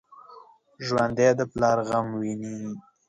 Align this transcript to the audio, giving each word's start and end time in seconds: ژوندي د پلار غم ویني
ژوندي 0.85 1.29
د 1.39 1.41
پلار 1.51 1.77
غم 1.87 2.07
ویني 2.19 2.57